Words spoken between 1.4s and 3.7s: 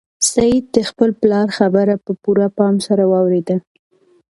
خبره په پوره پام سره واورېده.